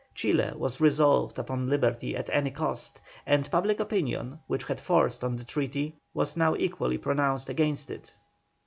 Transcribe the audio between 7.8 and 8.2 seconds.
it.